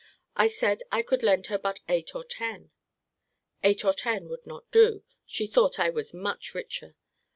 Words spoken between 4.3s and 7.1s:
not do: she thought I was much richer.